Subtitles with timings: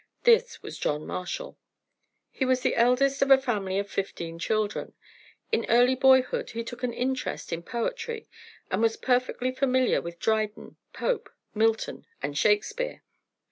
[0.23, 1.59] This was John Marshall.
[2.31, 4.95] He was the eldest of a family of fifteen children.
[5.51, 8.27] In early boyhood he took an interest in poetry
[8.71, 13.03] and was perfectly familiar with Dryden, Pope, Milton and Shakespeare.